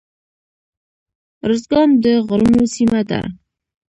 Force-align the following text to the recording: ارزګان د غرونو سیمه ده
ارزګان 1.45 1.89
د 2.03 2.05
غرونو 2.27 2.61
سیمه 2.73 3.01
ده 3.09 3.19